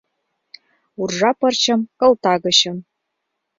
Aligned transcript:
Уржа 1.01 1.31
пырчым 1.39 1.79
кылта 1.99 2.33
гычын 2.43 2.77